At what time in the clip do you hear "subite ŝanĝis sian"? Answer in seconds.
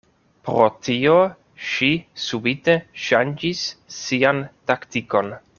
2.25-4.45